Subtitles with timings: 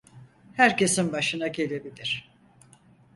[0.53, 2.29] Herkesin başına gelebilir.